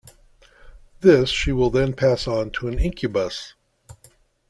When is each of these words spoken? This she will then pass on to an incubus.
This 1.01 1.29
she 1.29 1.51
will 1.51 1.69
then 1.69 1.93
pass 1.93 2.27
on 2.27 2.49
to 2.53 2.67
an 2.67 2.79
incubus. 2.79 3.53